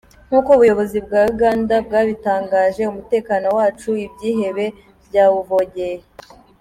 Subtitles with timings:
[0.27, 4.65] Nk’uko ubuyobozi bwa Uganda bwabitangaje, umutekano wacu ibyihebe
[5.07, 5.99] byawuvogeye”.